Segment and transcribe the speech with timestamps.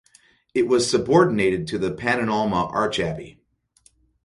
[0.55, 3.37] It was subordinated to the Pannonhalma Archabbey.